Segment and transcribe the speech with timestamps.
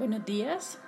[0.00, 0.78] Buenos días.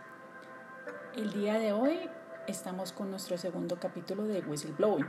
[1.15, 2.09] El día de hoy
[2.47, 5.07] estamos con nuestro segundo capítulo de Whistleblowing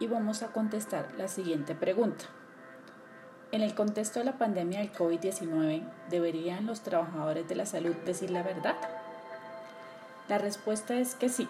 [0.00, 2.24] y vamos a contestar la siguiente pregunta.
[3.52, 8.30] En el contexto de la pandemia del COVID-19, ¿deberían los trabajadores de la salud decir
[8.30, 8.76] la verdad?
[10.26, 11.46] La respuesta es que sí.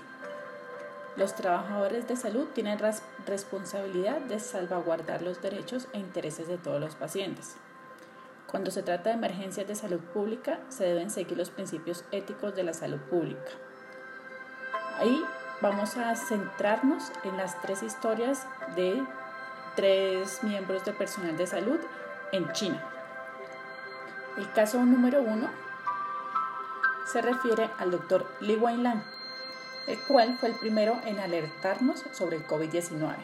[1.16, 2.80] Los trabajadores de salud tienen
[3.28, 7.54] responsabilidad de salvaguardar los derechos e intereses de todos los pacientes.
[8.54, 12.62] Cuando se trata de emergencias de salud pública, se deben seguir los principios éticos de
[12.62, 13.50] la salud pública.
[15.00, 15.24] Ahí
[15.60, 19.02] vamos a centrarnos en las tres historias de
[19.74, 21.80] tres miembros de personal de salud
[22.30, 22.80] en China.
[24.38, 25.50] El caso número uno
[27.10, 29.02] se refiere al doctor Li Wenlan,
[29.88, 33.16] el cual fue el primero en alertarnos sobre el COVID-19.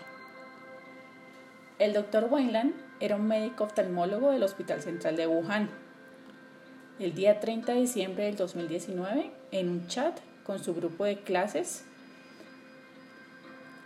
[1.79, 5.71] El doctor Weinland era un médico oftalmólogo del Hospital Central de Wuhan.
[6.99, 11.85] El día 30 de diciembre del 2019, en un chat con su grupo de clases,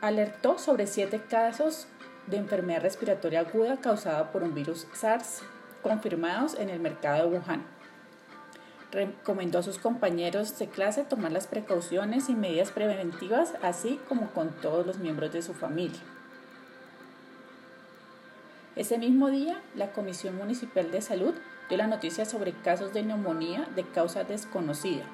[0.00, 1.86] alertó sobre siete casos
[2.26, 5.42] de enfermedad respiratoria aguda causada por un virus SARS
[5.82, 7.64] confirmados en el mercado de Wuhan.
[8.90, 14.50] Recomendó a sus compañeros de clase tomar las precauciones y medidas preventivas, así como con
[14.60, 16.00] todos los miembros de su familia.
[18.76, 21.34] Ese mismo día, la Comisión Municipal de Salud
[21.68, 25.04] dio la noticia sobre casos de neumonía de causa desconocida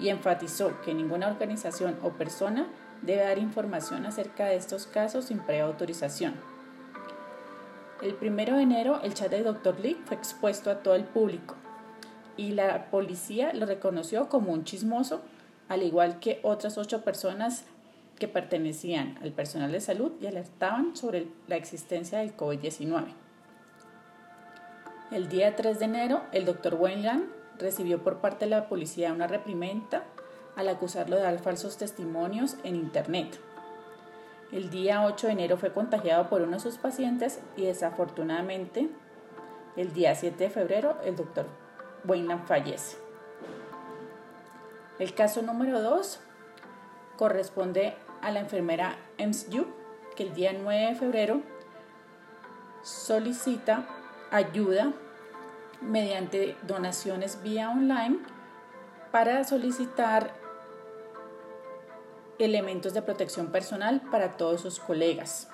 [0.00, 2.66] y enfatizó que ninguna organización o persona
[3.02, 6.34] debe dar información acerca de estos casos sin previa autorización.
[8.00, 9.78] El 1 de enero, el chat de Dr.
[9.80, 11.56] Lee fue expuesto a todo el público
[12.38, 15.20] y la policía lo reconoció como un chismoso,
[15.68, 17.64] al igual que otras ocho personas
[18.18, 23.06] que pertenecían al personal de salud y alertaban sobre la existencia del COVID-19.
[25.10, 27.24] El día 3 de enero, el doctor Weinland
[27.58, 30.04] recibió por parte de la policía una reprimenda
[30.56, 33.38] al acusarlo de dar falsos testimonios en Internet.
[34.52, 38.88] El día 8 de enero fue contagiado por uno de sus pacientes y desafortunadamente
[39.76, 41.46] el día 7 de febrero el doctor
[42.04, 42.96] Weinland fallece.
[44.98, 46.20] El caso número 2
[47.16, 48.96] corresponde a la enfermera
[49.50, 49.66] Yu,
[50.16, 51.42] que el día 9 de febrero
[52.82, 53.86] solicita
[54.30, 54.92] ayuda
[55.80, 58.18] mediante donaciones vía online
[59.10, 60.34] para solicitar
[62.38, 65.48] elementos de protección personal para todos sus colegas.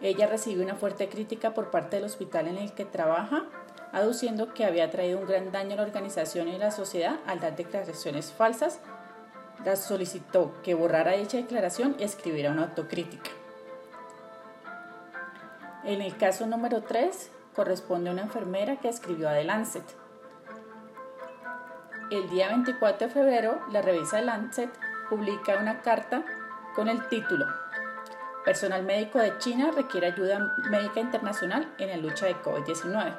[0.00, 3.44] Ella recibió una fuerte crítica por parte del hospital en el que trabaja,
[3.92, 7.40] aduciendo que había traído un gran daño a la organización y a la sociedad al
[7.40, 8.80] dar declaraciones falsas
[9.64, 13.30] la solicitó que borrara dicha declaración y escribiera una autocrítica.
[15.84, 19.84] En el caso número 3 corresponde a una enfermera que escribió a The Lancet.
[22.10, 24.70] El día 24 de febrero, la revista The Lancet
[25.08, 26.24] publica una carta
[26.74, 27.46] con el título
[28.44, 33.14] Personal médico de China requiere ayuda médica internacional en la lucha de COVID-19.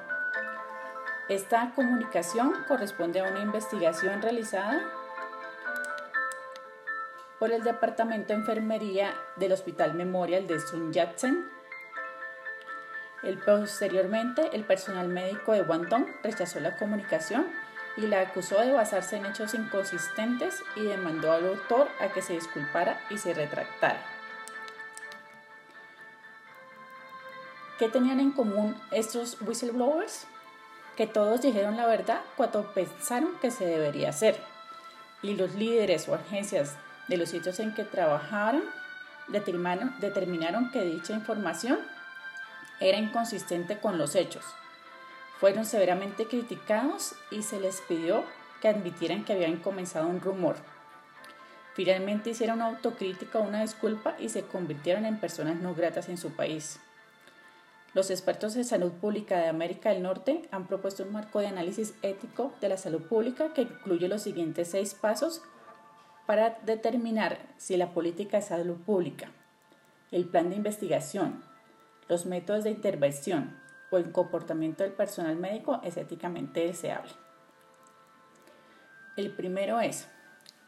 [1.29, 4.81] Esta comunicación corresponde a una investigación realizada
[7.43, 11.45] por el Departamento de Enfermería del Hospital Memorial de Sun Yat-sen.
[13.45, 17.45] Posteriormente, el personal médico de Guangdong rechazó la comunicación
[17.97, 22.31] y la acusó de basarse en hechos inconsistentes y demandó al autor a que se
[22.31, 23.99] disculpara y se retractara.
[27.77, 30.27] ¿Qué tenían en común estos whistleblowers?
[30.95, 34.39] Que todos dijeron la verdad cuando pensaron que se debería hacer.
[35.21, 36.77] Y los líderes o agencias
[37.07, 38.63] de los sitios en que trabajaron
[39.27, 41.79] determinaron, determinaron que dicha información
[42.79, 44.43] era inconsistente con los hechos.
[45.39, 48.23] Fueron severamente criticados y se les pidió
[48.61, 50.55] que admitieran que habían comenzado un rumor.
[51.73, 56.31] Finalmente hicieron una autocrítica una disculpa y se convirtieron en personas no gratas en su
[56.31, 56.79] país.
[57.93, 61.94] Los expertos de salud pública de América del Norte han propuesto un marco de análisis
[62.01, 65.41] ético de la salud pública que incluye los siguientes seis pasos
[66.25, 69.31] para determinar si la política de salud pública,
[70.11, 71.43] el plan de investigación,
[72.07, 73.57] los métodos de intervención
[73.91, 77.11] o el comportamiento del personal médico es éticamente deseable.
[79.15, 80.07] El primero es,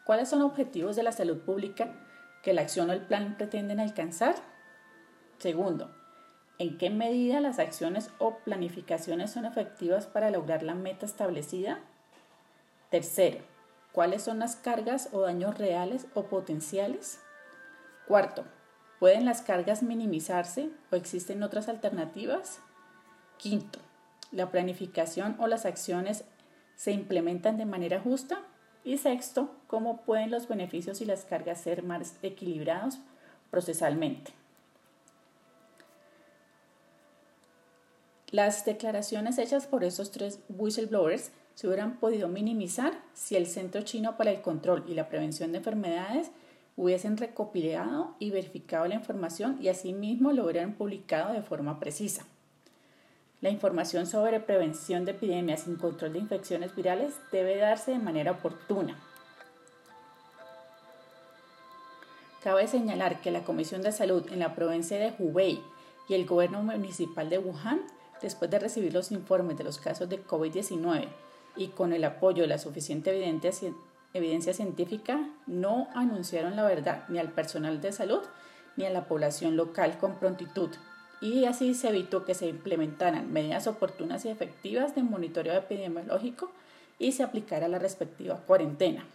[0.04, 1.94] ¿cuáles son los objetivos de la salud pública
[2.44, 4.36] que la acción o el plan pretenden alcanzar?
[5.40, 5.92] Segundo,
[6.60, 11.80] ¿en qué medida las acciones o planificaciones son efectivas para lograr la meta establecida?
[12.90, 13.40] Tercero,
[13.96, 17.18] ¿Cuáles son las cargas o daños reales o potenciales?
[18.10, 18.44] Cuarto,
[19.00, 22.60] ¿pueden las cargas minimizarse o existen otras alternativas?
[23.38, 23.80] Quinto,
[24.34, 26.26] la planificación o las acciones
[26.76, 28.42] se implementan de manera justa
[28.84, 33.00] y sexto, cómo pueden los beneficios y las cargas ser más equilibrados
[33.50, 34.34] procesalmente.
[38.30, 44.18] Las declaraciones hechas por estos tres whistleblowers se hubieran podido minimizar si el Centro Chino
[44.18, 46.30] para el Control y la Prevención de Enfermedades
[46.76, 52.26] hubiesen recopilado y verificado la información y asimismo lo hubieran publicado de forma precisa.
[53.40, 58.32] La información sobre prevención de epidemias y control de infecciones virales debe darse de manera
[58.32, 59.00] oportuna.
[62.44, 65.62] Cabe señalar que la Comisión de Salud en la provincia de Hubei
[66.10, 67.82] y el gobierno municipal de Wuhan,
[68.22, 71.08] después de recibir los informes de los casos de COVID-19
[71.56, 73.72] y con el apoyo de la suficiente evidencia,
[74.14, 78.22] evidencia científica, no anunciaron la verdad ni al personal de salud
[78.78, 80.70] ni a la población local con prontitud
[81.22, 86.52] y así se evitó que se implementaran medidas oportunas y efectivas de monitoreo epidemiológico
[87.00, 89.06] y se aplicara la respectiva cuarentena.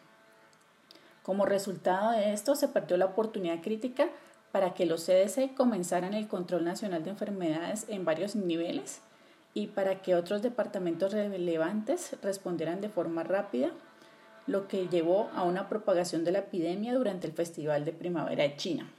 [1.22, 4.08] Como resultado de esto, se perdió la oportunidad crítica
[4.50, 9.02] para que los CDC comenzaran el control nacional de enfermedades en varios niveles
[9.54, 13.70] y para que otros departamentos relevantes respondieran de forma rápida,
[14.46, 18.56] lo que llevó a una propagación de la epidemia durante el Festival de Primavera de
[18.56, 18.90] China.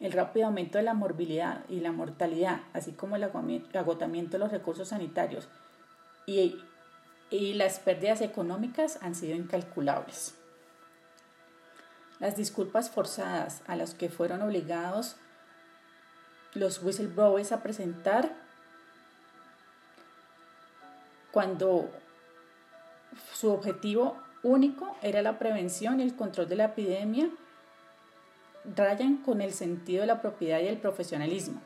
[0.00, 4.50] El rápido aumento de la morbilidad y la mortalidad, así como el agotamiento de los
[4.50, 5.48] recursos sanitarios
[6.26, 6.58] y,
[7.30, 10.34] y las pérdidas económicas han sido incalculables.
[12.20, 15.16] Las disculpas forzadas a las que fueron obligados
[16.54, 18.43] los whistleblowers a presentar
[21.34, 21.90] cuando
[23.32, 27.28] su objetivo único era la prevención y el control de la epidemia,
[28.76, 31.60] rayan con el sentido de la propiedad y el profesionalismo.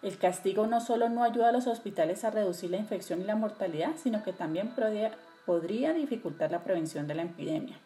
[0.00, 3.36] El castigo no solo no ayuda a los hospitales a reducir la infección y la
[3.36, 4.72] mortalidad, sino que también
[5.44, 7.78] podría dificultar la prevención de la epidemia.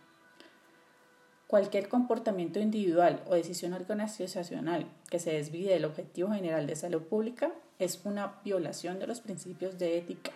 [1.48, 7.52] Cualquier comportamiento individual o decisión organizacional que se desvíe del objetivo general de salud pública
[7.78, 10.30] es una violación de los principios de ética.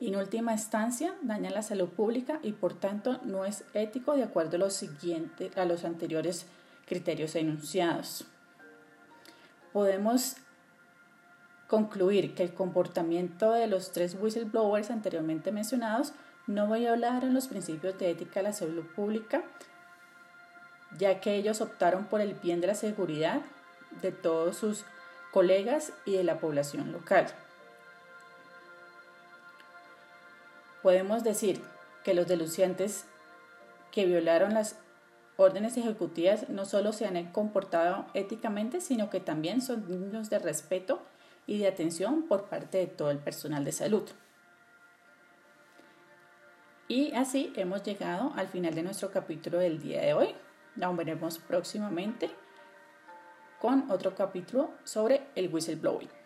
[0.00, 4.56] En última instancia, daña la salud pública y por tanto no es ético de acuerdo
[4.56, 4.84] a los,
[5.56, 6.44] a los anteriores
[6.86, 8.26] criterios enunciados.
[9.72, 10.36] Podemos
[11.68, 16.12] concluir que el comportamiento de los tres whistleblowers anteriormente mencionados
[16.48, 19.44] no voy a hablar en los principios de ética de la salud pública,
[20.96, 23.42] ya que ellos optaron por el bien de la seguridad
[24.00, 24.84] de todos sus
[25.30, 27.26] colegas y de la población local.
[30.82, 31.62] Podemos decir
[32.02, 33.04] que los denunciantes
[33.92, 34.76] que violaron las
[35.36, 41.02] órdenes ejecutivas no solo se han comportado éticamente, sino que también son dignos de respeto
[41.46, 44.08] y de atención por parte de todo el personal de salud.
[46.88, 50.34] Y así hemos llegado al final de nuestro capítulo del día de hoy.
[50.74, 52.30] Nos veremos próximamente
[53.60, 56.17] con otro capítulo sobre el whistleblowing.